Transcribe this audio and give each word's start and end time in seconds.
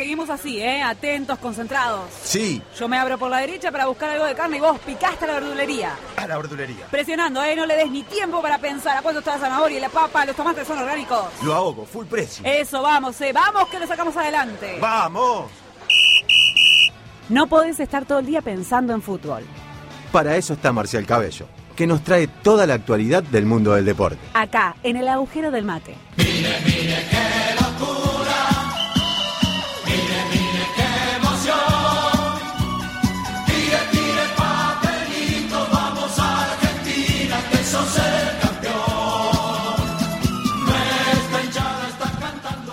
seguimos 0.00 0.30
así, 0.30 0.58
¿eh? 0.62 0.80
Atentos, 0.82 1.38
concentrados. 1.40 2.08
Sí. 2.22 2.62
Yo 2.78 2.88
me 2.88 2.96
abro 2.96 3.18
por 3.18 3.30
la 3.30 3.36
derecha 3.36 3.70
para 3.70 3.84
buscar 3.84 4.08
algo 4.08 4.24
de 4.24 4.34
carne 4.34 4.56
y 4.56 4.60
vos 4.60 4.78
picaste 4.78 5.26
a 5.26 5.28
la 5.28 5.34
verdulería. 5.34 5.94
A 6.16 6.26
la 6.26 6.38
verdulería. 6.38 6.86
Presionando, 6.90 7.44
¿eh? 7.44 7.54
No 7.54 7.66
le 7.66 7.76
des 7.76 7.90
ni 7.90 8.02
tiempo 8.04 8.40
para 8.40 8.56
pensar 8.56 8.96
a 8.96 9.02
cuánto 9.02 9.18
está 9.18 9.32
la 9.32 9.40
zanahoria 9.40 9.76
y 9.76 9.80
la 9.80 9.90
papa, 9.90 10.24
los 10.24 10.34
tomates 10.34 10.66
son 10.66 10.78
orgánicos. 10.78 11.26
Lo 11.42 11.52
ahogo, 11.52 11.84
full 11.84 12.06
precio. 12.06 12.42
Eso, 12.46 12.80
vamos, 12.80 13.20
¿eh? 13.20 13.30
Vamos 13.34 13.68
que 13.68 13.78
lo 13.78 13.86
sacamos 13.86 14.16
adelante. 14.16 14.78
¡Vamos! 14.80 15.50
No 17.28 17.46
podés 17.46 17.78
estar 17.78 18.06
todo 18.06 18.20
el 18.20 18.26
día 18.26 18.40
pensando 18.40 18.94
en 18.94 19.02
fútbol. 19.02 19.44
Para 20.12 20.34
eso 20.34 20.54
está 20.54 20.72
Marcial 20.72 21.04
Cabello, 21.04 21.44
que 21.76 21.86
nos 21.86 22.02
trae 22.02 22.26
toda 22.26 22.66
la 22.66 22.72
actualidad 22.72 23.22
del 23.22 23.44
mundo 23.44 23.74
del 23.74 23.84
deporte. 23.84 24.18
Acá, 24.32 24.76
en 24.82 24.96
el 24.96 25.08
agujero 25.08 25.50
del 25.50 25.66
mate. 25.66 25.94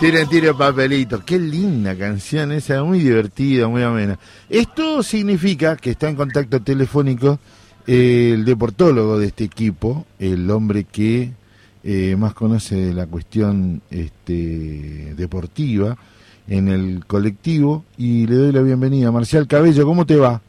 Tiren, 0.00 0.28
tiren 0.28 0.56
papelito. 0.56 1.24
Qué 1.24 1.40
linda 1.40 1.96
canción 1.96 2.52
esa, 2.52 2.84
muy 2.84 3.00
divertida, 3.00 3.66
muy 3.66 3.82
amena. 3.82 4.16
Esto 4.48 5.02
significa 5.02 5.76
que 5.76 5.90
está 5.90 6.08
en 6.08 6.14
contacto 6.14 6.60
telefónico 6.62 7.40
eh, 7.84 8.30
el 8.32 8.44
deportólogo 8.44 9.18
de 9.18 9.26
este 9.26 9.42
equipo, 9.42 10.06
el 10.20 10.48
hombre 10.52 10.84
que 10.84 11.32
eh, 11.82 12.14
más 12.16 12.32
conoce 12.34 12.94
la 12.94 13.06
cuestión 13.08 13.82
este, 13.90 15.14
deportiva 15.16 15.96
en 16.46 16.68
el 16.68 17.04
colectivo 17.04 17.84
y 17.96 18.28
le 18.28 18.36
doy 18.36 18.52
la 18.52 18.62
bienvenida. 18.62 19.10
Marcial 19.10 19.48
Cabello, 19.48 19.84
¿cómo 19.84 20.06
te 20.06 20.14
va? 20.14 20.40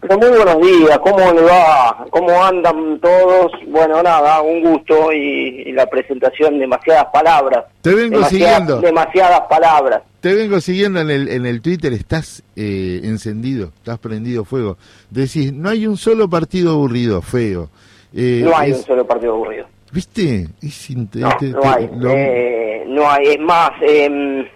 Pero 0.00 0.18
muy 0.18 0.28
buenos 0.28 0.60
días, 0.60 0.98
¿cómo 0.98 1.32
le 1.32 1.40
va? 1.42 2.06
¿Cómo 2.10 2.44
andan 2.44 3.00
todos? 3.00 3.50
Bueno, 3.66 4.02
nada, 4.02 4.40
un 4.42 4.60
gusto 4.62 5.12
y, 5.12 5.64
y 5.66 5.72
la 5.72 5.86
presentación, 5.86 6.58
demasiadas 6.58 7.06
palabras. 7.12 7.64
Te 7.80 7.94
vengo 7.94 8.18
Demasiadas- 8.18 8.28
siguiendo. 8.30 8.80
Demasiadas 8.80 9.40
palabras. 9.48 10.02
Te 10.20 10.34
vengo 10.34 10.60
siguiendo 10.60 11.00
en 11.00 11.10
el, 11.10 11.28
en 11.28 11.46
el 11.46 11.60
Twitter, 11.62 11.92
estás 11.92 12.42
eh, 12.56 13.00
encendido, 13.04 13.72
estás 13.78 13.98
prendido 13.98 14.44
fuego. 14.44 14.76
Decís, 15.10 15.52
no 15.52 15.70
hay 15.70 15.86
un 15.86 15.96
solo 15.96 16.28
partido 16.28 16.72
aburrido, 16.72 17.22
feo. 17.22 17.70
Eh, 18.14 18.42
No 18.44 18.56
hay 18.56 18.72
es- 18.72 18.78
un 18.78 18.84
solo 18.84 19.06
partido 19.06 19.32
aburrido. 19.34 19.66
¿Viste? 19.92 20.48
Es 20.62 20.90
No, 20.90 21.06
te- 21.08 21.18
no 21.48 21.60
te- 21.60 21.68
hay. 21.68 21.90
lo- 21.96 22.10
Eh, 22.10 22.84
no 22.86 23.10
hay. 23.10 23.28
Es 23.28 23.40
más, 23.40 23.70
eh, 23.80 24.46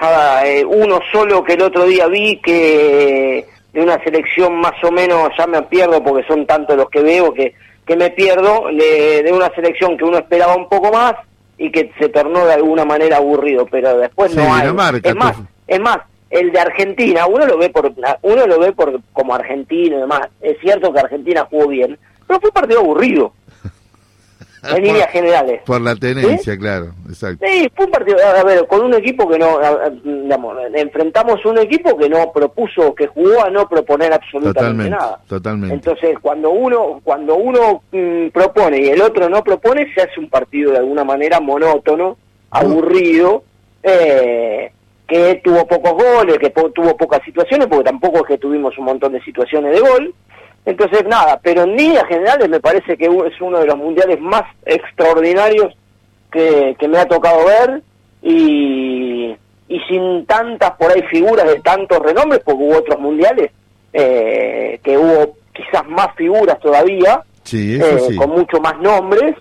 nada, 0.00 0.46
eh, 0.46 0.64
uno 0.64 1.00
solo 1.12 1.42
que 1.42 1.54
el 1.54 1.62
otro 1.62 1.84
día 1.86 2.06
vi 2.08 2.40
que 2.42 3.46
de 3.78 3.84
una 3.84 4.02
selección 4.02 4.56
más 4.56 4.72
o 4.82 4.90
menos, 4.90 5.30
ya 5.38 5.46
me 5.46 5.62
pierdo 5.62 6.02
porque 6.02 6.26
son 6.26 6.46
tantos 6.46 6.76
los 6.76 6.90
que 6.90 7.00
veo 7.00 7.32
que, 7.32 7.54
que 7.86 7.96
me 7.96 8.10
pierdo, 8.10 8.66
de, 8.76 9.22
de 9.22 9.32
una 9.32 9.48
selección 9.54 9.96
que 9.96 10.04
uno 10.04 10.18
esperaba 10.18 10.56
un 10.56 10.68
poco 10.68 10.92
más 10.92 11.14
y 11.56 11.70
que 11.70 11.92
se 11.98 12.08
tornó 12.08 12.44
de 12.46 12.54
alguna 12.54 12.84
manera 12.84 13.18
aburrido, 13.18 13.66
pero 13.70 13.96
después 13.98 14.32
Sí, 14.32 14.36
no 14.38 14.52
hay. 14.52 14.66
Es 15.08 15.14
más, 15.14 15.36
tú- 15.36 15.46
es 15.68 15.80
más, 15.80 15.98
el 16.30 16.50
de 16.52 16.60
Argentina, 16.60 17.26
uno 17.26 17.46
lo 17.46 17.56
ve 17.56 17.70
por 17.70 17.92
uno 18.22 18.46
lo 18.46 18.58
ve 18.58 18.72
por 18.72 19.00
como 19.12 19.34
argentino 19.34 19.96
y 19.96 20.00
demás. 20.00 20.28
Es 20.40 20.58
cierto 20.60 20.92
que 20.92 21.00
Argentina 21.00 21.46
jugó 21.50 21.68
bien, 21.68 21.98
pero 22.26 22.40
fue 22.40 22.50
un 22.50 22.54
partido 22.54 22.80
aburrido. 22.80 23.32
En 24.76 24.82
líneas 24.82 25.10
generales. 25.10 25.60
Por 25.64 25.80
la 25.80 25.94
tenencia, 25.96 26.56
claro, 26.58 26.92
exacto. 27.08 27.44
Sí, 27.46 27.70
fue 27.74 27.86
un 27.86 27.90
partido, 27.90 28.18
a 28.24 28.42
ver, 28.44 28.66
con 28.66 28.82
un 28.82 28.94
equipo 28.94 29.28
que 29.28 29.38
no, 29.38 29.58
digamos, 30.04 30.56
enfrentamos 30.74 31.44
un 31.46 31.58
equipo 31.58 31.96
que 31.96 32.08
no 32.08 32.30
propuso, 32.32 32.94
que 32.94 33.06
jugó 33.06 33.44
a 33.44 33.50
no 33.50 33.68
proponer 33.68 34.12
absolutamente 34.12 34.60
Totalmente, 34.60 34.90
nada. 34.90 35.20
totalmente. 35.26 35.74
Entonces, 35.74 36.16
cuando 36.20 36.50
uno, 36.50 37.00
cuando 37.04 37.36
uno 37.36 37.82
mm, 37.92 38.28
propone 38.28 38.78
y 38.80 38.88
el 38.88 39.00
otro 39.02 39.28
no 39.28 39.42
propone, 39.42 39.92
se 39.94 40.02
hace 40.02 40.20
un 40.20 40.28
partido 40.28 40.72
de 40.72 40.78
alguna 40.78 41.04
manera 41.04 41.40
monótono, 41.40 42.16
aburrido, 42.50 43.42
eh, 43.82 44.70
que 45.06 45.40
tuvo 45.42 45.66
pocos 45.66 45.92
goles, 45.94 46.38
que 46.38 46.50
po- 46.50 46.70
tuvo 46.70 46.96
pocas 46.96 47.20
situaciones, 47.24 47.66
porque 47.66 47.84
tampoco 47.84 48.18
es 48.18 48.24
que 48.26 48.38
tuvimos 48.38 48.76
un 48.78 48.84
montón 48.84 49.12
de 49.12 49.22
situaciones 49.22 49.72
de 49.72 49.80
gol. 49.80 50.14
Entonces, 50.68 51.02
nada, 51.06 51.40
pero 51.42 51.62
en 51.62 51.74
líneas 51.76 52.04
generales 52.06 52.46
me 52.46 52.60
parece 52.60 52.94
que 52.98 53.06
es 53.06 53.40
uno 53.40 53.58
de 53.58 53.66
los 53.66 53.76
mundiales 53.78 54.20
más 54.20 54.42
extraordinarios 54.66 55.74
que, 56.30 56.76
que 56.78 56.86
me 56.86 56.98
ha 56.98 57.06
tocado 57.06 57.46
ver 57.46 57.80
y, 58.20 59.34
y 59.66 59.80
sin 59.88 60.26
tantas 60.26 60.72
por 60.72 60.92
ahí 60.92 61.00
figuras 61.10 61.46
de 61.46 61.60
tantos 61.60 61.98
renombres, 62.00 62.42
porque 62.44 62.62
hubo 62.62 62.76
otros 62.76 63.00
mundiales 63.00 63.50
eh, 63.94 64.78
que 64.82 64.98
hubo 64.98 65.36
quizás 65.54 65.88
más 65.88 66.08
figuras 66.16 66.58
todavía, 66.60 67.22
Sí, 67.44 67.78
eh, 67.80 67.98
sí. 68.06 68.14
con 68.16 68.28
mucho 68.28 68.60
más 68.60 68.78
nombres. 68.78 69.36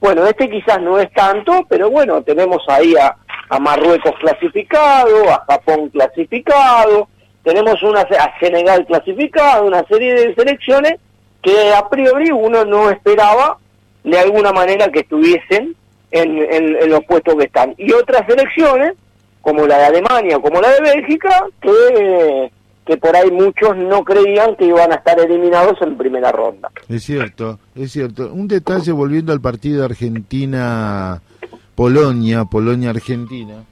Bueno, 0.00 0.24
este 0.24 0.48
quizás 0.48 0.80
no 0.80 0.98
es 0.98 1.12
tanto, 1.12 1.62
pero 1.68 1.90
bueno, 1.90 2.22
tenemos 2.22 2.62
ahí 2.68 2.94
a, 2.96 3.14
a 3.50 3.58
Marruecos 3.58 4.14
clasificado, 4.18 5.28
a 5.30 5.44
Japón 5.46 5.90
clasificado, 5.90 7.06
tenemos 7.42 7.82
una, 7.82 8.00
a 8.00 8.38
Senegal 8.40 8.86
clasificado, 8.86 9.66
una 9.66 9.82
serie 9.84 10.14
de 10.14 10.34
selecciones 10.34 10.94
que 11.42 11.72
a 11.74 11.86
priori 11.88 12.30
uno 12.30 12.64
no 12.64 12.90
esperaba 12.90 13.58
de 14.04 14.18
alguna 14.18 14.52
manera 14.52 14.88
que 14.90 15.00
estuviesen 15.00 15.74
en, 16.10 16.38
en- 16.38 16.76
en 16.76 16.90
los 16.90 17.04
puestos 17.04 17.34
que 17.36 17.44
están. 17.44 17.74
Y 17.78 17.92
otras 17.92 18.26
selecciones, 18.26 18.92
como 19.40 19.66
la 19.66 19.78
de 19.78 19.84
Alemania, 19.86 20.38
como 20.38 20.60
la 20.60 20.70
de 20.70 20.80
Bélgica, 20.82 21.46
que, 21.62 22.50
que 22.84 22.96
por 22.98 23.16
ahí 23.16 23.30
muchos 23.30 23.74
no 23.76 24.04
creían 24.04 24.54
que 24.56 24.66
iban 24.66 24.92
a 24.92 24.96
estar 24.96 25.18
eliminados 25.18 25.80
en 25.80 25.96
primera 25.96 26.30
ronda. 26.32 26.68
Es 26.88 27.04
cierto, 27.04 27.58
es 27.74 27.90
cierto. 27.92 28.30
Un 28.32 28.46
detalle 28.48 28.92
volviendo 28.92 29.32
al 29.32 29.40
partido 29.40 29.84
Argentina-Polonia, 29.86 32.44
Polonia-Argentina, 32.44 33.64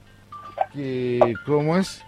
que, 0.73 1.35
¿cómo 1.47 1.77
es? 1.77 2.03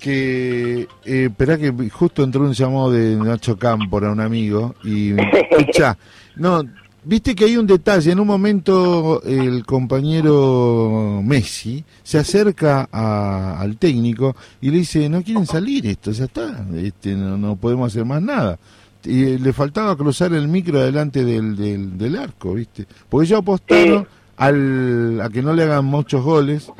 Que, 0.00 0.88
eh, 1.04 1.24
esperá 1.26 1.58
que 1.58 1.72
justo 1.90 2.22
entró 2.24 2.40
un 2.42 2.52
llamado 2.54 2.90
de 2.90 3.16
Nacho 3.16 3.56
Cámpora, 3.58 4.10
un 4.10 4.20
amigo, 4.20 4.74
y, 4.82 5.10
escucha, 5.50 5.96
no, 6.36 6.62
viste 7.04 7.34
que 7.34 7.44
hay 7.44 7.56
un 7.58 7.66
detalle, 7.66 8.10
en 8.12 8.18
un 8.20 8.26
momento 8.26 9.22
el 9.24 9.64
compañero 9.66 11.20
Messi 11.22 11.84
se 12.02 12.18
acerca 12.18 12.88
a- 12.90 13.60
al 13.60 13.76
técnico 13.76 14.34
y 14.60 14.70
le 14.70 14.78
dice, 14.78 15.08
no 15.08 15.22
quieren 15.22 15.46
salir 15.46 15.86
esto, 15.86 16.12
ya 16.12 16.24
está, 16.24 16.64
este, 16.76 17.14
no, 17.14 17.36
no 17.36 17.56
podemos 17.56 17.92
hacer 17.92 18.04
más 18.04 18.22
nada 18.22 18.58
y 19.04 19.24
eh, 19.24 19.38
le 19.38 19.52
faltaba 19.52 19.96
cruzar 19.96 20.32
el 20.34 20.48
micro 20.48 20.78
delante 20.80 21.24
del, 21.24 21.56
del, 21.56 21.96
del 21.96 22.16
arco, 22.16 22.54
¿viste? 22.54 22.86
Porque 23.08 23.26
ellos 23.26 23.38
apostaron 23.40 24.06
al, 24.36 25.20
a 25.22 25.28
que 25.30 25.42
no 25.42 25.52
le 25.54 25.62
hagan 25.64 25.84
muchos 25.86 26.22
goles 26.22 26.70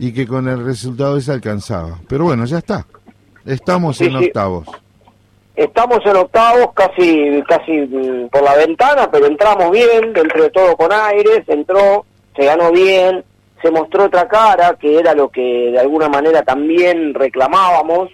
y 0.00 0.12
que 0.12 0.26
con 0.26 0.48
el 0.48 0.64
resultado 0.64 1.16
ese 1.18 1.30
alcanzaba. 1.32 1.98
Pero 2.08 2.24
bueno, 2.24 2.44
ya 2.46 2.58
está. 2.58 2.84
Estamos 3.46 3.98
Sí, 3.98 4.06
en 4.06 4.18
sí. 4.18 4.24
octavos. 4.26 4.66
Estamos 5.54 5.98
en 6.06 6.16
octavos, 6.16 6.70
casi 6.74 7.42
casi 7.46 7.72
mm, 7.72 8.28
por 8.30 8.42
la 8.42 8.56
ventana, 8.56 9.08
pero 9.12 9.26
entramos 9.26 9.70
bien, 9.70 10.12
dentro 10.14 10.42
de 10.42 10.50
todo 10.50 10.74
con 10.76 10.90
aires, 10.92 11.42
entró, 11.48 12.04
se 12.34 12.44
ganó 12.46 12.72
bien, 12.72 13.22
se 13.62 13.70
mostró 13.70 14.04
otra 14.04 14.26
cara, 14.26 14.74
que 14.80 14.98
era 14.98 15.14
lo 15.14 15.28
que 15.28 15.70
de 15.72 15.78
alguna 15.78 16.08
manera 16.08 16.42
también 16.42 17.12
reclamábamos. 17.12 18.08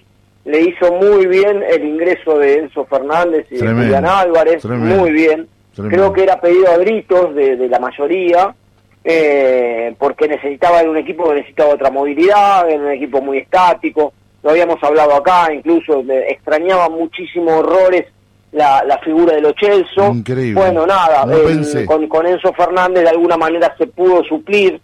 Le 0.45 0.61
hizo 0.61 0.93
muy 0.93 1.27
bien 1.27 1.63
el 1.69 1.85
ingreso 1.85 2.39
de 2.39 2.59
Enzo 2.59 2.85
Fernández 2.87 3.47
y 3.51 3.55
de 3.55 3.61
Tremendo, 3.61 3.83
Julián 3.85 4.07
Álvarez, 4.07 4.63
tremendo, 4.63 4.97
muy 4.97 5.11
bien. 5.13 5.49
tremendo. 5.75 5.97
Creo 5.97 6.13
que 6.13 6.23
era 6.25 6.41
pedido 6.41 6.69
a 6.71 6.77
gritos 6.79 7.35
de, 7.35 7.57
de 7.57 7.69
la 7.69 7.79
mayoría, 7.79 8.55
eh, 9.09 9.94
porque 10.00 10.27
necesitaba 10.27 10.81
en 10.81 10.89
un 10.89 10.97
equipo 10.97 11.28
que 11.28 11.37
necesitaba 11.37 11.75
otra 11.75 11.91
movilidad, 11.93 12.69
en 12.69 12.81
un 12.81 12.91
equipo 12.91 13.22
muy 13.22 13.39
estático. 13.39 14.13
Lo 14.42 14.51
habíamos 14.51 14.83
hablado 14.83 15.15
acá, 15.15 15.53
incluso 15.54 16.03
me 16.03 16.28
extrañaba 16.28 16.89
muchísimo 16.89 17.59
horrores 17.59 18.07
la, 18.51 18.83
la 18.84 18.98
figura 18.98 19.34
de 19.36 19.42
Lo 19.42 19.53
Celso. 19.60 20.07
Increíble. 20.13 20.60
Bueno, 20.60 20.84
nada, 20.86 21.25
No 21.25 21.39
pensé. 21.39 21.86
con, 21.86 22.09
con 22.09 22.27
Enzo 22.27 22.53
Fernández 22.53 23.04
de 23.04 23.10
alguna 23.10 23.36
manera 23.36 23.72
se 23.78 23.86
pudo 23.86 24.25
suplir 24.25 24.81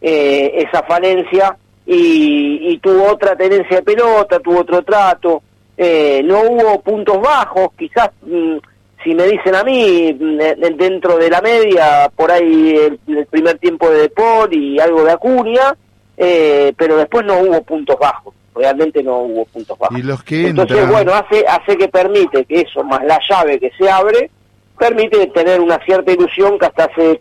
eh, 0.00 0.52
esa 0.66 0.82
falencia 0.82 1.56
y, 1.86 2.72
y 2.72 2.78
tuvo 2.78 3.04
otra 3.12 3.36
tenencia 3.36 3.76
de 3.76 3.82
pelota, 3.84 4.40
tuvo 4.40 4.60
otro 4.62 4.82
trato. 4.82 5.42
Eh, 5.76 6.22
no 6.24 6.40
hubo 6.40 6.80
puntos 6.80 7.20
bajos, 7.20 7.68
quizás 7.78 8.10
mm, 8.22 8.56
si 9.02 9.14
me 9.14 9.24
dicen 9.24 9.54
a 9.54 9.64
mí, 9.64 10.12
de- 10.12 10.74
dentro 10.76 11.16
de 11.16 11.30
la 11.30 11.40
media, 11.40 12.10
por 12.14 12.30
ahí 12.30 12.76
el, 12.76 12.98
el 13.16 13.26
primer 13.26 13.58
tiempo 13.58 13.88
de 13.90 14.02
Depor 14.02 14.52
y 14.54 14.78
algo 14.78 15.04
de 15.04 15.12
Acuña, 15.12 15.74
eh, 16.16 16.72
pero 16.76 16.96
después 16.96 17.24
no 17.24 17.38
hubo 17.38 17.62
puntos 17.62 17.96
bajos, 17.98 18.34
realmente 18.54 19.02
no 19.02 19.18
hubo 19.20 19.44
puntos 19.46 19.78
bajos. 19.78 19.98
Y 19.98 20.02
los 20.02 20.22
que 20.22 20.48
Entonces, 20.48 20.76
entran, 20.78 20.92
bueno, 20.92 21.14
hace, 21.14 21.44
hace 21.46 21.76
que 21.78 21.88
permite 21.88 22.44
que 22.44 22.60
eso, 22.60 22.84
más 22.84 23.02
la 23.04 23.18
llave 23.28 23.58
que 23.58 23.70
se 23.78 23.88
abre, 23.90 24.30
permite 24.78 25.26
tener 25.28 25.60
una 25.60 25.78
cierta 25.84 26.12
ilusión 26.12 26.58
que 26.58 26.66
hasta 26.66 26.84
hace 26.84 27.20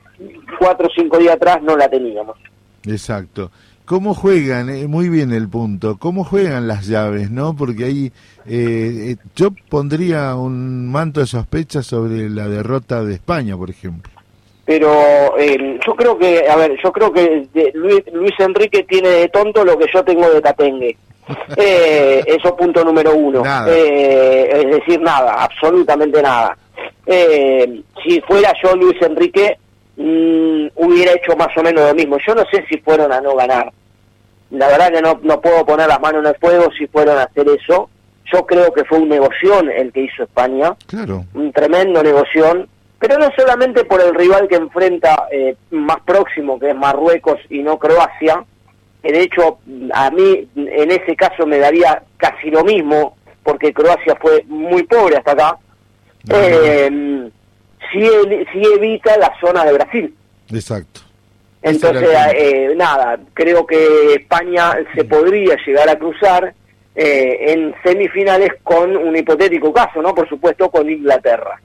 cuatro 0.58 0.88
o 0.88 0.92
cinco 0.94 1.18
días 1.18 1.36
atrás 1.36 1.62
no 1.62 1.76
la 1.78 1.88
teníamos. 1.90 2.38
exacto. 2.86 3.52
¿Cómo 3.90 4.14
juegan? 4.14 4.70
Eh, 4.70 4.88
muy 4.88 5.10
bien 5.10 5.34
el 5.34 5.50
punto. 5.50 5.98
¿Cómo 5.98 6.24
juegan 6.24 6.68
las 6.68 6.86
llaves, 6.86 7.32
no? 7.32 7.56
Porque 7.56 7.86
ahí 7.86 8.12
eh, 8.46 9.14
eh, 9.14 9.16
yo 9.36 9.50
pondría 9.68 10.36
un 10.36 10.92
manto 10.92 11.22
de 11.22 11.26
sospecha 11.26 11.82
sobre 11.82 12.30
la 12.30 12.48
derrota 12.48 13.04
de 13.04 13.16
España, 13.16 13.58
por 13.58 13.72
ejemplo. 13.72 14.12
Pero 14.64 15.36
yo 15.40 15.96
creo 15.96 16.20
que, 16.20 16.48
a 16.48 16.56
ver, 16.56 16.78
yo 16.84 16.92
creo 16.92 17.12
que 17.12 17.48
Luis, 17.74 18.04
Luis, 18.14 18.34
Enrique 18.38 18.84
tiene 18.84 19.10
de 19.10 19.28
tonto 19.30 19.66
lo 19.66 19.76
que 19.76 19.88
yo 19.92 20.04
tengo 20.04 20.30
de 20.30 20.40
tatengue. 20.40 20.96
eso 21.58 22.56
punto 22.56 22.86
número 22.86 23.16
uno. 23.16 23.42
es 23.66 24.70
decir, 24.70 25.02
nada, 25.02 25.34
absolutamente 25.46 26.22
nada. 26.22 26.56
si 28.06 28.22
fuera 28.22 28.54
yo 28.62 28.76
Luis 28.76 29.02
Enrique, 29.02 29.58
mm, 30.00 30.68
hubiera 30.76 31.14
hecho 31.14 31.36
más 31.38 31.56
o 31.56 31.62
menos 31.62 31.88
lo 31.88 31.94
mismo. 31.94 32.18
Yo 32.26 32.34
no 32.34 32.44
sé 32.52 32.66
si 32.68 32.80
fueron 32.80 33.14
a 33.14 33.22
no 33.22 33.36
ganar 33.36 33.72
la 34.52 34.68
verdad 34.68 34.92
que 34.92 35.02
no, 35.02 35.20
no 35.24 35.42
puedo 35.42 35.66
poner 35.66 35.88
las 35.88 36.02
manos 36.02 36.24
en 36.24 36.30
el 36.30 36.36
fuego 36.38 36.72
si 36.78 36.88
fueron 36.88 37.18
a 37.18 37.24
hacer 37.24 37.48
eso. 37.50 37.90
Yo 38.32 38.46
creo 38.46 38.72
que 38.74 38.84
fue 38.84 39.00
un 39.00 39.10
negoción 39.10 39.70
el 39.70 39.92
que 39.92 40.02
hizo 40.02 40.24
España, 40.24 40.76
claro. 40.88 41.26
un 41.34 41.52
tremendo 41.52 42.04
negoción, 42.04 42.68
pero 43.00 43.18
no 43.18 43.30
solamente 43.36 43.86
por 43.86 44.02
el 44.02 44.14
rival 44.14 44.48
que 44.48 44.56
enfrenta 44.56 45.28
eh, 45.32 45.56
más 45.72 46.00
próximo, 46.02 46.60
que 46.60 46.70
es 46.70 46.76
Marruecos 46.76 47.40
y 47.50 47.64
no 47.64 47.80
Croacia, 47.80 48.44
que 49.02 49.12
de 49.12 49.22
hecho 49.22 49.60
a 49.94 50.12
mí 50.12 50.48
en 50.56 50.92
ese 50.92 51.16
caso 51.16 51.48
me 51.48 51.58
daría 51.58 52.04
casi 52.18 52.52
lo 52.52 52.64
mismo, 52.64 53.16
porque 53.42 53.74
Croacia 53.74 54.16
fue 54.22 54.44
muy 54.48 54.84
pobre 54.84 55.18
hasta 55.18 55.32
acá, 55.32 55.58
eh, 56.30 57.32
sí, 57.92 58.08
sí 58.54 58.62
evita 58.76 59.18
la 59.18 59.34
zona 59.40 59.66
de 59.66 59.74
Brasil. 59.74 60.16
Exacto. 60.52 61.02
Entonces, 61.62 62.10
eh, 62.36 62.74
nada, 62.76 63.20
creo 63.34 63.66
que 63.66 64.14
España 64.14 64.78
se 64.96 65.04
podría 65.04 65.58
llegar 65.66 65.90
a 65.90 65.98
cruzar 65.98 66.54
eh, 66.96 67.54
en 67.54 67.76
semifinales 67.84 68.52
con 68.64 68.96
un 68.96 69.16
hipotético 69.16 69.74
caso, 69.74 70.02
¿no? 70.02 70.16
Por 70.16 70.28
supuesto, 70.30 70.70
con 70.70 70.90
Inglaterra. 70.90 71.60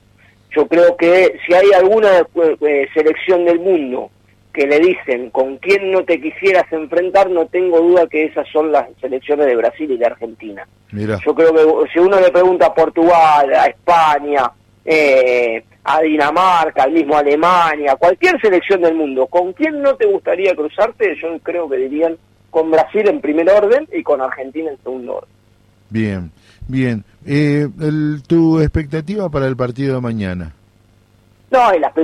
Yo 0.54 0.66
creo 0.66 0.96
que 0.96 1.38
si 1.46 1.54
hay 1.54 1.72
alguna 1.72 2.26
eh, 2.60 2.88
selección 2.92 3.44
del 3.44 3.60
mundo 3.60 4.10
que 4.52 4.66
le 4.66 4.78
dicen 4.78 5.30
con 5.30 5.56
quién 5.58 5.90
no 5.90 6.04
te 6.04 6.20
quisieras 6.20 6.72
enfrentar, 6.72 7.28
no 7.28 7.46
tengo 7.46 7.80
duda 7.80 8.06
que 8.06 8.24
esas 8.24 8.46
son 8.52 8.70
las 8.70 8.86
selecciones 9.00 9.46
de 9.46 9.56
Brasil 9.56 9.90
y 9.90 9.96
de 9.96 10.06
Argentina. 10.06 10.66
Yo 10.92 11.34
creo 11.34 11.52
que 11.52 11.90
si 11.92 11.98
uno 11.98 12.20
le 12.20 12.30
pregunta 12.30 12.66
a 12.66 12.74
Portugal, 12.74 13.52
a 13.52 13.66
España, 13.66 14.52
eh, 14.84 15.64
a 15.84 16.00
Dinamarca, 16.00 16.84
al 16.84 16.92
mismo 16.92 17.16
Alemania, 17.16 17.96
cualquier 17.96 18.40
selección 18.40 18.80
del 18.80 18.94
mundo, 18.94 19.26
¿con 19.26 19.52
quién 19.52 19.82
no 19.82 19.94
te 19.96 20.06
gustaría 20.06 20.54
cruzarte? 20.54 21.14
Yo 21.20 21.38
creo 21.42 21.68
que 21.68 21.76
dirían 21.76 22.16
con 22.50 22.70
Brasil 22.70 23.06
en 23.08 23.20
primer 23.20 23.50
orden 23.50 23.86
y 23.92 24.02
con 24.02 24.22
Argentina 24.22 24.70
en 24.70 24.78
segundo 24.82 25.16
orden. 25.16 25.30
Bien, 25.90 26.30
bien. 26.66 27.04
Eh, 27.26 27.68
¿Tu 28.26 28.60
expectativa 28.60 29.28
para 29.28 29.46
el 29.46 29.56
partido 29.56 29.96
de 29.96 30.00
mañana? 30.00 30.54
No, 31.50 31.70
las, 31.78 31.96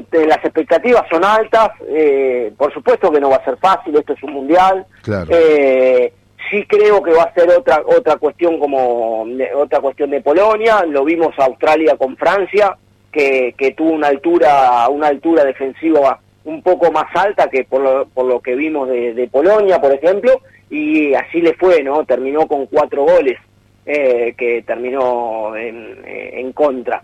expectativas 0.45 1.05
son 1.11 1.25
altas, 1.25 1.71
eh, 1.89 2.53
por 2.57 2.73
supuesto 2.73 3.11
que 3.11 3.21
no 3.21 3.31
va 3.31 3.37
a 3.37 3.45
ser 3.45 3.57
fácil, 3.57 3.97
esto 3.97 4.13
es 4.13 4.23
un 4.23 4.35
mundial. 4.35 4.87
Claro. 5.03 5.29
Eh, 5.31 6.13
sí 6.51 6.65
creo 6.69 7.03
que 7.03 7.13
va 7.13 7.25
a 7.25 7.35
ser 7.35 7.51
otra 7.51 7.83
otra 7.87 8.17
cuestión 8.17 8.59
como 8.59 9.27
otra 9.57 9.81
cuestión 9.81 10.11
de 10.11 10.21
Polonia, 10.21 10.85
lo 10.85 11.05
vimos 11.05 11.35
Australia 11.39 11.97
con 11.97 12.17
Francia, 12.17 12.77
que, 13.13 13.55
que 13.57 13.73
tuvo 13.73 13.93
una 13.93 14.09
altura, 14.09 14.89
una 14.89 15.09
altura 15.09 15.45
defensiva 15.45 16.21
un 16.45 16.63
poco 16.63 16.91
más 16.91 17.15
alta 17.15 17.49
que 17.49 17.65
por 17.65 17.83
lo, 17.83 18.07
por 18.07 18.27
lo 18.27 18.41
que 18.41 18.55
vimos 18.55 18.89
de, 18.89 19.29
Polonia, 19.31 19.81
por 19.81 19.93
ejemplo, 19.93 20.41
y 20.71 21.15
así 21.15 21.41
le 21.41 21.55
fue, 21.55 21.83
¿no? 21.83 22.05
Terminó 22.05 22.47
con 22.47 22.67
cuatro 22.67 23.05
goles 23.05 23.39
eh, 23.85 24.35
que 24.37 24.63
terminó 24.63 25.57
en, 25.57 25.99
en 26.05 26.53
contra. 26.53 27.03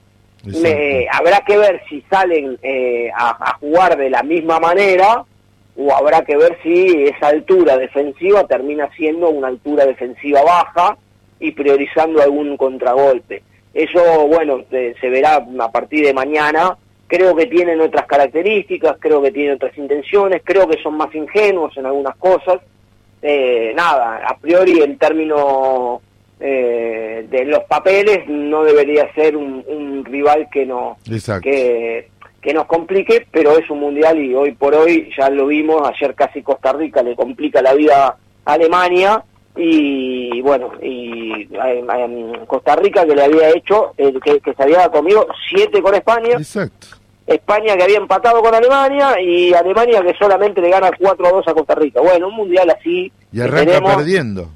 habrá 1.12 1.40
que 1.46 1.58
ver 1.58 1.82
si 1.88 2.02
salen 2.10 2.58
eh, 2.62 3.10
a, 3.14 3.56
jugar 3.60 3.96
de 3.96 4.10
la 4.10 4.22
misma 4.22 4.58
manera 4.58 5.24
o 5.76 5.94
habrá 5.94 6.22
que 6.22 6.36
ver 6.36 6.56
si 6.62 7.04
esa 7.04 7.28
altura 7.28 7.76
defensiva 7.76 8.46
termina 8.46 8.88
siendo 8.96 9.28
una 9.28 9.48
altura 9.48 9.84
defensiva 9.84 10.42
baja 10.42 10.96
y 11.38 11.52
priorizando 11.52 12.22
algún 12.22 12.56
contragolpe. 12.56 13.42
Eso, 13.76 14.26
bueno, 14.26 14.64
se, 14.70 15.11
verá 15.11 15.46
a 15.61 15.70
partir 15.70 16.06
de 16.06 16.14
mañana. 16.14 16.78
Creo 17.06 17.37
que 17.37 17.44
tienen 17.44 17.78
otras 17.78 18.06
características, 18.06 18.96
creo 18.99 19.20
que 19.20 19.31
tienen 19.31 19.56
otras 19.56 19.76
intenciones, 19.76 20.40
creo 20.43 20.67
que 20.67 20.82
son 20.82 20.96
más 20.96 21.14
ingenuos 21.14 21.76
en 21.76 21.84
algunas 21.84 22.17
cosas. 22.17 22.62
Eh, 23.20 23.75
nada, 23.76 24.26
a 24.26 24.34
priori 24.38 24.81
en 24.81 24.96
términos 24.96 26.00
eh, 26.40 27.26
de 27.28 27.44
los 27.44 27.64
papeles 27.64 28.26
no 28.26 28.64
debería 28.64 29.12
ser 29.12 29.37
un, 29.37 30.02
rival 30.06 30.49
que 30.50 30.64
no 30.64 30.96
que, 31.43 32.08
que 32.40 32.55
nos 32.55 32.64
complique, 32.64 33.26
pero 33.31 33.58
es 33.58 33.69
un 33.69 33.81
mundial 33.81 34.19
y 34.19 34.34
hoy 34.34 34.52
por 34.52 34.75
hoy 34.75 35.11
ya 35.14 35.28
lo 35.28 35.49
vimos, 35.49 35.87
ayer 35.87 36.14
casi 36.14 36.43
Costa 36.43 36.73
Rica 36.73 37.02
le 37.02 37.14
complica 37.14 37.61
la 37.61 37.75
vida 37.75 38.17
a 38.44 38.52
Alemania 38.52 39.23
y 39.56 40.40
bueno, 40.42 40.70
y 40.82 41.48
Costa 42.46 42.76
Rica 42.76 43.06
que 43.06 43.14
le 43.14 43.24
había 43.24 43.50
hecho, 43.50 43.92
que, 43.96 44.40
se 44.44 44.62
había 44.62 44.88
comido 44.90 45.26
siete 45.48 45.80
con 45.82 45.94
España. 45.94 46.36
Exacto. 46.36 46.88
España 47.26 47.76
que 47.76 47.82
había 47.82 47.98
empatado 47.98 48.40
con 48.40 48.54
Alemania 48.54 49.20
y 49.20 49.52
Alemania 49.52 50.00
que 50.02 50.14
solamente 50.14 50.60
le 50.60 50.70
gana 50.70 50.90
4 50.96 51.26
a 51.26 51.30
2 51.30 51.48
a 51.48 51.54
Costa 51.54 51.74
Rica. 51.74 52.00
Bueno, 52.00 52.28
un 52.28 52.36
mundial 52.36 52.70
así. 52.70 53.10
Y 53.32 53.40
arranca 53.40 53.80
perdiendo. 53.80 54.48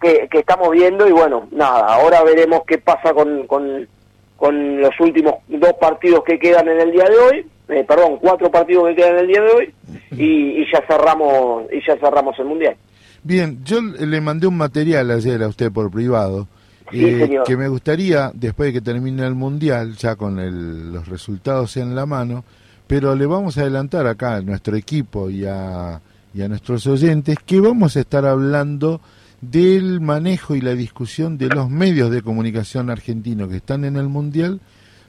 Que, 0.00 0.28
que, 0.30 0.40
estamos 0.40 0.70
viendo 0.70 1.08
y 1.08 1.12
bueno, 1.12 1.48
nada, 1.50 1.94
ahora 1.94 2.22
veremos 2.22 2.64
qué 2.66 2.76
pasa 2.76 3.14
con, 3.14 3.46
con, 3.46 3.88
con 4.36 4.82
los 4.82 5.00
últimos 5.00 5.36
dos 5.48 5.72
partidos 5.80 6.22
que 6.24 6.38
quedan 6.38 6.68
en 6.68 6.80
el 6.80 6.92
día 6.92 7.04
de 7.04 7.16
hoy. 7.16 7.46
Eh, 7.68 7.84
perdón, 7.88 8.18
cuatro 8.18 8.50
partidos 8.50 8.88
que 8.88 8.96
quedan 8.96 9.12
en 9.12 9.18
el 9.20 9.26
día 9.28 9.40
de 9.40 9.50
hoy 9.50 9.74
y, 10.10 10.62
y 10.62 10.70
ya 10.70 10.84
cerramos 10.86 11.64
y 11.72 11.80
ya 11.86 11.96
cerramos 11.96 12.38
el 12.38 12.44
mundial. 12.44 12.76
Bien, 13.24 13.64
yo 13.64 13.80
le 13.80 14.20
mandé 14.20 14.46
un 14.46 14.56
material 14.58 15.10
ayer 15.10 15.42
a 15.42 15.48
usted 15.48 15.72
por 15.72 15.90
privado. 15.90 16.46
Eh, 16.92 17.38
que 17.46 17.56
me 17.56 17.68
gustaría, 17.68 18.30
después 18.34 18.68
de 18.68 18.74
que 18.74 18.80
termine 18.82 19.26
el 19.26 19.34
Mundial, 19.34 19.96
ya 19.96 20.14
con 20.14 20.92
los 20.92 21.08
resultados 21.08 21.78
en 21.78 21.94
la 21.94 22.04
mano, 22.04 22.44
pero 22.86 23.14
le 23.14 23.24
vamos 23.24 23.56
a 23.56 23.62
adelantar 23.62 24.06
acá 24.06 24.36
a 24.36 24.42
nuestro 24.42 24.76
equipo 24.76 25.30
y 25.30 25.46
a, 25.46 26.02
y 26.34 26.42
a 26.42 26.48
nuestros 26.48 26.86
oyentes 26.86 27.38
que 27.44 27.60
vamos 27.60 27.96
a 27.96 28.00
estar 28.00 28.26
hablando 28.26 29.00
del 29.40 30.02
manejo 30.02 30.54
y 30.54 30.60
la 30.60 30.74
discusión 30.74 31.38
de 31.38 31.48
los 31.48 31.70
medios 31.70 32.10
de 32.10 32.20
comunicación 32.20 32.90
argentinos 32.90 33.48
que 33.48 33.56
están 33.56 33.86
en 33.86 33.96
el 33.96 34.08
Mundial, 34.08 34.60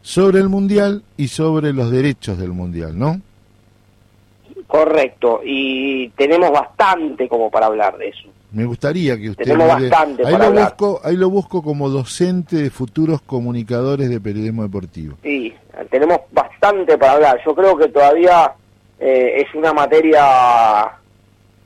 sobre 0.02 0.40
el 0.40 0.48
Mundial 0.48 1.04
y 1.18 1.28
sobre 1.28 1.74
los 1.74 1.92
derechos 1.92 2.38
del 2.38 2.54
Mundial, 2.54 2.98
¿no? 2.98 3.22
Correcto, 4.68 5.42
y 5.44 6.10
tenemos 6.10 6.52
bastante 6.52 7.28
como 7.30 7.50
para 7.50 7.68
hablar 7.68 7.98
de 7.98 8.10
eso. 8.10 8.30
Me 8.52 8.66
gustaría 8.66 9.18
que 9.18 9.32
usted... 9.32 9.44
Tenemos 9.44 9.68
bastante 9.68 10.26
ahí 10.26 10.32
para 10.32 10.50
lo 10.50 10.62
Busco, 10.62 11.02
ahí 11.04 11.16
lo 11.18 11.30
busco 11.30 11.62
como 11.62 11.90
docente 11.90 12.56
de 12.56 12.70
futuros 12.70 13.22
comunicadores 13.22 14.10
de 14.10 14.20
periodismo 14.20 14.64
deportivo. 14.64 15.18
Sí, 15.24 15.54
tenemos 15.92 16.20
bastante 16.32 16.98
para 16.98 17.14
hablar. 17.14 17.40
Yo 17.46 17.54
creo 17.54 17.78
que 17.78 17.90
todavía 17.90 18.54
eh, 19.00 19.44
es 19.46 19.54
una 19.54 19.74
materia 19.74 20.92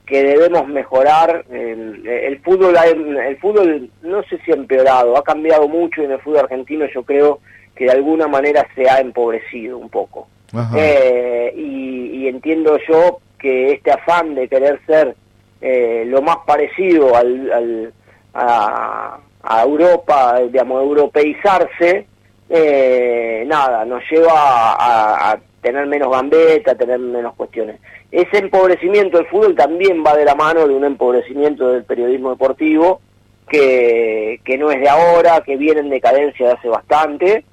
que 0.05 0.23
debemos 0.23 0.67
mejorar. 0.67 1.45
El, 1.51 2.05
el, 2.07 2.39
fútbol, 2.41 2.75
el 2.75 3.37
fútbol 3.37 3.89
no 4.01 4.23
sé 4.23 4.39
si 4.43 4.51
ha 4.51 4.55
empeorado, 4.55 5.15
ha 5.15 5.23
cambiado 5.23 5.67
mucho 5.67 6.01
en 6.01 6.11
el 6.11 6.19
fútbol 6.19 6.39
argentino 6.39 6.85
yo 6.93 7.03
creo 7.03 7.39
que 7.75 7.85
de 7.85 7.91
alguna 7.91 8.27
manera 8.27 8.67
se 8.75 8.89
ha 8.89 8.99
empobrecido 8.99 9.77
un 9.77 9.89
poco. 9.89 10.27
Eh, 10.75 11.53
y, 11.55 12.27
entiendo 12.27 12.77
yo 12.87 13.19
que 13.39 13.73
este 13.73 13.91
afán 13.91 14.35
de 14.35 14.47
querer 14.47 14.79
ser 14.85 15.15
eh, 15.61 16.03
lo 16.07 16.21
más 16.21 16.37
parecido 16.45 17.15
al, 17.15 17.93
a, 18.33 19.19
Europa, 19.63 20.39
digamos, 20.41 20.83
europeizarse, 20.83 22.05
eh, 22.49 23.43
nada, 23.47 23.85
nos 23.85 24.03
lleva 24.09 24.31
a, 24.33 25.39
tener 25.61 25.87
menos 25.87 26.09
gambeta, 26.09 26.71
a 26.71 26.75
tener 26.75 26.99
menos 26.99 27.35
cuestiones. 27.35 27.79
Ese 28.11 28.37
empobrecimiento 28.37 29.17
del 29.17 29.27
fútbol 29.27 29.55
también 29.55 30.03
va 30.05 30.15
de 30.15 30.23
la 30.23 30.35
mano 30.35 30.67
de 30.67 30.73
un 30.73 30.85
empobrecimiento 30.85 31.69
del 31.71 31.83
periodismo 31.83 32.29
deportivo, 32.31 33.01
que, 33.49 34.39
que 34.45 34.57
no 34.57 34.71
es 34.71 34.79
de 34.79 34.87
ahora, 34.87 35.41
que 35.41 35.57
viene 35.57 35.81
en 35.81 35.89
decadencia 35.89 36.47
de 36.47 36.53
hace 36.53 36.69
bastante, 36.69 37.43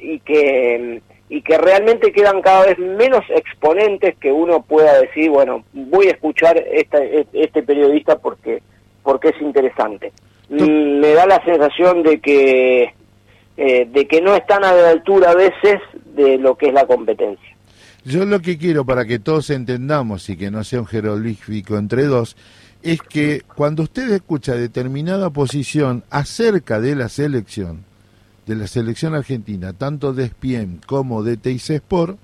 y 0.00 0.20
que 0.20 1.02
y 1.28 1.42
que 1.42 1.58
realmente 1.58 2.12
quedan 2.12 2.40
cada 2.40 2.66
vez 2.66 2.78
menos 2.78 3.22
exponentes 3.30 4.16
que 4.18 4.30
uno 4.30 4.62
pueda 4.62 5.00
decir, 5.00 5.30
bueno, 5.30 5.64
voy 5.72 6.06
a 6.06 6.12
escuchar 6.12 6.56
esta, 6.58 6.98
este 7.32 7.62
periodista 7.62 8.18
porque, 8.18 8.62
porque 9.02 9.28
es 9.30 9.40
interesante. 9.40 10.12
Me 10.48 11.12
da 11.14 11.26
la 11.26 11.44
sensación 11.44 12.04
de 12.04 12.20
que, 12.20 12.94
eh, 13.56 13.88
de 13.90 14.06
que 14.06 14.20
no 14.20 14.36
están 14.36 14.64
a 14.64 14.72
la 14.72 14.90
altura 14.90 15.30
a 15.30 15.34
veces 15.34 15.80
de 16.14 16.38
lo 16.38 16.56
que 16.56 16.68
es 16.68 16.72
la 16.72 16.86
competencia. 16.86 17.56
Yo 18.04 18.24
lo 18.24 18.40
que 18.40 18.56
quiero 18.56 18.84
para 18.84 19.04
que 19.04 19.18
todos 19.18 19.50
entendamos 19.50 20.30
y 20.30 20.36
que 20.36 20.52
no 20.52 20.62
sea 20.62 20.78
un 20.78 20.86
jeroglífico 20.86 21.76
entre 21.76 22.04
dos, 22.04 22.36
es 22.84 23.02
que 23.02 23.42
cuando 23.56 23.82
usted 23.82 24.08
escucha 24.12 24.54
determinada 24.54 25.30
posición 25.30 26.04
acerca 26.08 26.78
de 26.78 26.94
la 26.94 27.08
selección, 27.08 27.84
de 28.46 28.54
la 28.54 28.66
selección 28.66 29.14
argentina, 29.14 29.72
tanto 29.72 30.12
de 30.12 30.28
SPIEM 30.28 30.78
como 30.86 31.22
de 31.22 31.36
TIC 31.36 31.70
Sport, 31.70 32.18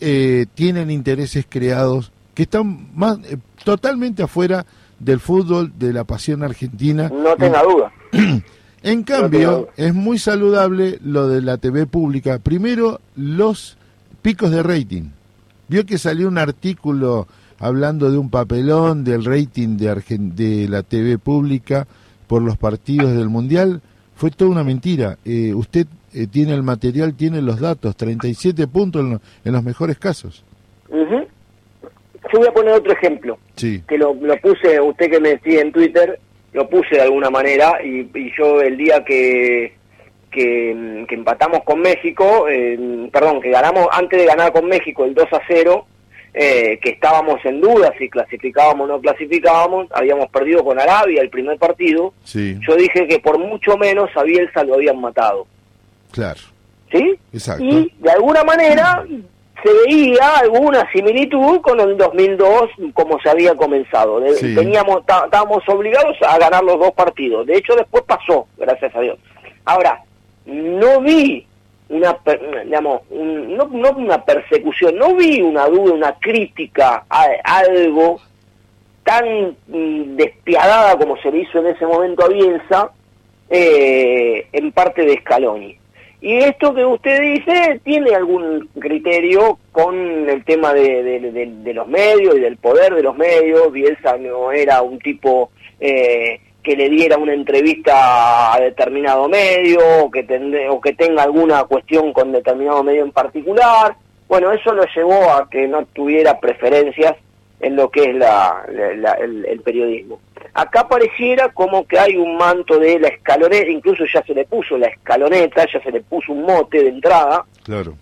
eh, 0.00 0.46
tienen 0.54 0.90
intereses 0.90 1.46
creados 1.48 2.12
que 2.34 2.44
están 2.44 2.88
más, 2.94 3.18
eh, 3.24 3.36
totalmente 3.64 4.22
afuera 4.22 4.64
del 4.98 5.20
fútbol, 5.20 5.72
de 5.78 5.92
la 5.92 6.04
pasión 6.04 6.42
argentina. 6.42 7.08
No 7.08 7.36
tenga 7.36 7.62
duda. 7.62 7.92
En 8.84 9.04
cambio, 9.04 9.68
es 9.76 9.94
muy 9.94 10.18
saludable 10.18 10.98
lo 11.04 11.28
de 11.28 11.40
la 11.40 11.56
TV 11.56 11.86
pública. 11.86 12.40
Primero, 12.40 13.00
los 13.14 13.76
picos 14.22 14.50
de 14.50 14.62
rating. 14.64 15.10
Vio 15.68 15.86
que 15.86 15.98
salió 15.98 16.26
un 16.26 16.36
artículo 16.36 17.28
hablando 17.60 18.10
de 18.10 18.18
un 18.18 18.28
papelón 18.28 19.04
del 19.04 19.24
rating 19.24 19.76
de, 19.76 20.02
de 20.34 20.68
la 20.68 20.82
TV 20.82 21.16
pública 21.18 21.86
por 22.26 22.42
los 22.42 22.58
partidos 22.58 23.12
del 23.12 23.28
Mundial. 23.28 23.82
Fue 24.14 24.30
toda 24.30 24.50
una 24.50 24.64
mentira. 24.64 25.18
Eh, 25.24 25.52
usted 25.54 25.86
eh, 26.14 26.26
tiene 26.26 26.54
el 26.54 26.62
material, 26.62 27.14
tiene 27.14 27.40
los 27.42 27.60
datos, 27.60 27.96
37 27.96 28.66
puntos 28.66 29.20
en, 29.44 29.52
los 29.52 29.64
mejores 29.64 29.98
casos. 29.98 30.44
Yo 32.32 32.38
voy 32.38 32.48
a 32.48 32.52
poner 32.52 32.72
otro 32.74 32.92
ejemplo. 32.92 33.38
Sí. 33.56 33.82
Que 33.86 33.98
lo, 33.98 34.14
lo 34.14 34.36
puse, 34.38 34.80
usted 34.80 35.10
que 35.10 35.20
me 35.20 35.38
sigue 35.40 35.60
en 35.60 35.72
Twitter, 35.72 36.18
lo 36.52 36.68
puse 36.68 36.96
de 36.96 37.02
alguna 37.02 37.30
manera 37.30 37.78
y, 37.84 38.08
yo 38.38 38.60
el 38.60 38.76
día 38.76 39.04
que, 39.04 39.74
que, 40.30 40.70
empatamos 41.10 41.60
con 41.64 41.80
México, 41.80 42.48
eh, 42.48 43.08
perdón, 43.12 43.40
que 43.40 43.50
ganamos 43.50 43.86
antes 43.92 44.18
de 44.18 44.26
ganar 44.26 44.52
con 44.52 44.66
México 44.66 45.04
el 45.04 45.14
2 45.14 45.26
a 45.32 45.40
0, 45.46 45.86
eh, 46.34 46.78
que 46.80 46.90
estábamos 46.90 47.44
en 47.44 47.60
duda 47.60 47.92
si 47.98 48.08
clasificábamos 48.08 48.88
o 48.88 48.92
no 48.94 49.00
clasificábamos, 49.00 49.88
habíamos 49.92 50.30
perdido 50.30 50.64
con 50.64 50.80
Arabia 50.80 51.20
el 51.20 51.28
primer 51.28 51.58
partido, 51.58 52.14
yo 52.24 52.76
dije 52.76 53.06
que 53.06 53.18
por 53.18 53.38
mucho 53.38 53.76
menos 53.76 54.08
a 54.16 54.22
Bielsa 54.22 54.64
lo 54.64 54.74
habían 54.74 55.00
matado. 55.00 55.46
Claro. 56.10 56.40
¿Sí? 56.90 57.18
Exacto. 57.32 57.64
Y 57.64 57.92
de 57.98 58.10
alguna 58.10 58.44
manera 58.44 59.04
se 59.62 59.70
veía 59.86 60.38
alguna 60.38 60.90
similitud 60.90 61.60
con 61.60 61.78
el 61.80 61.96
2002 61.96 62.70
como 62.94 63.20
se 63.20 63.30
había 63.30 63.54
comenzado. 63.54 64.20
Teníamos 64.40 65.00
estábamos 65.00 65.62
obligados 65.68 66.16
a 66.26 66.38
ganar 66.38 66.64
los 66.64 66.78
dos 66.78 66.92
partidos. 66.92 67.46
De 67.46 67.56
hecho 67.56 67.76
después 67.76 68.04
pasó, 68.04 68.46
gracias 68.56 68.94
a 68.96 69.00
Dios. 69.00 69.18
Ahora, 69.64 70.02
no 70.46 71.00
vi 71.00 71.46
una 71.92 72.18
digamos, 72.64 73.02
no, 73.10 73.68
no 73.68 73.90
una 73.92 74.24
persecución, 74.24 74.96
no 74.96 75.14
vi 75.14 75.40
una 75.42 75.66
duda, 75.66 75.94
una 75.94 76.18
crítica 76.18 77.04
a 77.08 77.26
algo 77.44 78.20
tan 79.04 79.56
mm, 79.68 80.16
despiadada 80.16 80.96
como 80.96 81.16
se 81.18 81.30
le 81.30 81.40
hizo 81.40 81.58
en 81.58 81.66
ese 81.66 81.86
momento 81.86 82.24
a 82.24 82.28
Bielsa 82.28 82.90
eh, 83.50 84.46
en 84.52 84.72
parte 84.72 85.02
de 85.02 85.18
Scaloni. 85.20 85.76
Y 86.20 86.36
esto 86.36 86.72
que 86.72 86.84
usted 86.84 87.20
dice 87.20 87.80
tiene 87.84 88.14
algún 88.14 88.68
criterio 88.78 89.58
con 89.72 90.30
el 90.30 90.44
tema 90.44 90.72
de, 90.72 91.72
los 91.74 91.88
medios 91.88 92.36
y 92.36 92.40
del 92.40 92.56
poder 92.56 92.94
de 92.94 93.02
los 93.02 93.16
medios. 93.16 93.72
Bielsa 93.72 94.16
no 94.18 94.52
era 94.52 94.82
un 94.82 95.00
tipo 95.00 95.50
eh, 95.80 96.40
que 96.62 96.76
le 96.76 96.88
diera 96.88 97.18
una 97.18 97.34
entrevista 97.34 98.54
a 98.54 98.60
determinado 98.60 99.28
medio 99.28 99.80
o 100.04 100.10
que, 100.10 100.24
o 100.70 100.80
que 100.80 100.92
tenga 100.94 101.22
alguna 101.22 101.64
cuestión 101.64 102.12
con 102.12 102.32
determinado 102.32 102.82
medio 102.82 103.02
en 103.02 103.12
particular. 103.12 103.96
Bueno, 104.28 104.52
eso 104.52 104.72
lo 104.72 104.84
llevó 104.94 105.30
a 105.30 105.48
que 105.50 105.66
no 105.66 105.84
tuviera 105.86 106.38
preferencias 106.38 107.16
en 107.60 107.76
lo 107.76 107.90
que 107.90 108.10
es 108.10 108.14
la, 108.14 108.64
el, 108.68 109.60
periodismo. 109.60 110.20
Acá 110.54 110.88
pareciera 110.88 111.48
como 111.50 111.86
que 111.86 111.98
hay 111.98 112.16
un 112.16 112.36
manto 112.36 112.78
de 112.78 112.98
la 112.98 113.08
escaloneta, 113.08 113.70
incluso 113.70 114.04
ya 114.12 114.22
se 114.24 114.34
le 114.34 114.44
puso 114.44 114.76
la 114.76 114.88
escaloneta, 114.88 115.66
ya 115.72 115.80
se 115.82 115.90
le 115.90 116.00
puso 116.00 116.32
un 116.32 116.42
mote 116.42 116.82
de 116.82 116.88
entrada. 116.88 117.44
Claro. 117.64 117.94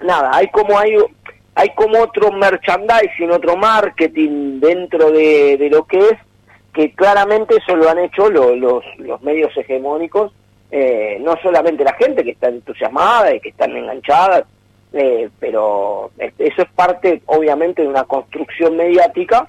Nada, 0.00 0.30
hay 0.34 0.48
como 0.48 0.78
hay 0.78 0.96
hay 1.56 1.70
como 1.74 2.02
otro 2.02 2.30
merchandising, 2.32 3.30
otro 3.30 3.56
marketing 3.56 4.60
dentro 4.60 5.10
de, 5.10 5.68
lo 5.70 5.86
que 5.86 5.98
es, 5.98 6.18
que 6.76 6.92
claramente 6.92 7.56
eso 7.56 7.74
lo 7.74 7.88
han 7.88 7.98
hecho 8.00 8.28
los, 8.28 8.52
los 8.98 9.22
medios 9.22 9.50
hegemónicos, 9.56 10.30
eh, 10.70 11.16
no 11.22 11.34
solamente 11.42 11.82
la 11.82 11.94
gente 11.94 12.22
que 12.22 12.32
está 12.32 12.48
entusiasmada 12.48 13.34
y 13.34 13.40
que 13.40 13.48
están 13.48 13.74
enganchadas, 13.74 14.44
eh, 14.92 15.30
pero 15.40 16.10
eso 16.18 16.62
es 16.62 16.68
parte 16.74 17.22
obviamente 17.24 17.80
de 17.80 17.88
una 17.88 18.04
construcción 18.04 18.76
mediática 18.76 19.48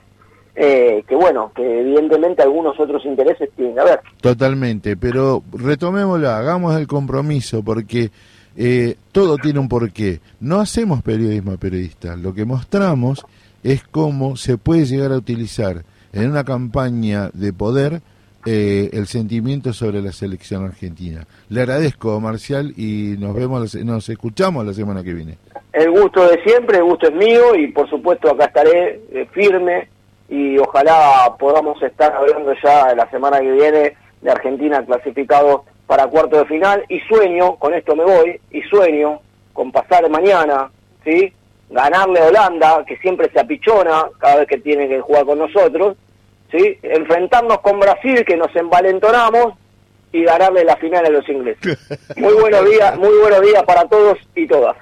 eh, 0.56 1.04
que 1.06 1.16
bueno, 1.16 1.52
que 1.54 1.82
evidentemente 1.82 2.44
algunos 2.44 2.80
otros 2.80 3.04
intereses 3.06 3.50
tienen 3.58 3.76
que 3.76 3.84
ver. 3.84 4.00
Totalmente, 4.22 4.96
pero 4.96 5.44
retomémoslo, 5.52 6.30
hagamos 6.30 6.78
el 6.78 6.88
compromiso 6.88 7.62
porque 7.62 8.10
eh, 8.56 8.96
todo 9.12 9.38
tiene 9.38 9.60
un 9.60 9.68
porqué. 9.68 10.22
No 10.40 10.62
hacemos 10.62 11.04
periodismo 11.04 11.58
periodista, 11.58 12.16
lo 12.16 12.34
que 12.34 12.46
mostramos 12.46 13.26
es 13.64 13.84
cómo 13.84 14.38
se 14.38 14.58
puede 14.58 14.86
llegar 14.86 15.12
a 15.12 15.18
utilizar 15.18 15.84
en 16.24 16.32
una 16.32 16.44
campaña 16.44 17.30
de 17.34 17.54
poder 17.54 18.02
eh, 18.46 18.90
el 18.94 19.08
sentimiento 19.08 19.72
sobre 19.74 20.02
la 20.02 20.12
selección 20.12 20.66
argentina. 20.66 21.26
Le 21.50 21.62
agradezco, 21.62 22.20
Marcial, 22.20 22.74
y 22.76 23.16
nos 23.20 23.36
vemos, 23.36 23.76
nos 23.76 24.10
escuchamos 24.10 24.66
la 24.66 24.74
semana 24.74 25.04
que 25.04 25.14
viene. 25.14 25.38
El 25.74 25.92
gusto 25.92 26.28
de 26.28 26.42
siempre, 26.44 26.78
el 26.78 26.86
gusto 26.86 27.08
es 27.08 27.14
mío 27.14 27.56
y 27.56 27.68
por 27.68 27.90
supuesto 27.90 28.32
acá 28.32 28.46
estaré 28.46 29.02
eh, 29.12 29.28
firme 29.32 29.90
y 30.28 30.58
ojalá 30.58 31.36
podamos 31.38 31.82
estar 31.84 32.12
hablando 32.14 32.54
ya 32.64 32.96
la 32.96 33.10
semana 33.12 33.40
que 33.40 33.52
viene 33.52 33.94
de 34.22 34.32
Argentina 34.32 34.84
clasificado 34.86 35.66
para 35.86 36.08
cuarto 36.08 36.38
de 36.40 36.46
final 36.46 36.84
y 36.90 37.00
sueño, 37.02 37.56
con 37.58 37.74
esto 37.74 37.96
me 37.96 38.04
voy, 38.04 38.40
y 38.52 38.62
sueño 38.64 39.20
con 39.54 39.72
pasar 39.72 40.10
mañana, 40.10 40.70
¿sí? 41.04 41.32
ganarle 41.70 42.20
a 42.20 42.28
Holanda, 42.28 42.84
que 42.86 42.98
siempre 42.98 43.30
se 43.32 43.40
apichona 43.40 44.06
cada 44.20 44.38
vez 44.38 44.48
que 44.48 44.58
tiene 44.58 44.88
que 44.88 45.02
jugar 45.02 45.26
con 45.26 45.40
nosotros, 45.40 45.98
¿sí? 46.52 46.80
enfrentarnos 46.82 47.60
con 47.62 47.80
Brasil, 47.80 48.24
que 48.26 48.38
nos 48.38 48.56
envalentonamos, 48.56 49.54
y 50.12 50.24
ganarle 50.24 50.64
la 50.64 50.78
final 50.78 51.06
a 51.06 51.10
los 51.10 51.28
ingleses. 51.30 51.78
Muy 52.18 52.34
buenos 52.34 52.70
días, 52.70 52.98
muy 52.98 53.16
buenos 53.20 53.42
días 53.42 53.64
para 53.64 53.86
todos 53.86 54.18
y 54.36 54.48
todas. 54.48 54.76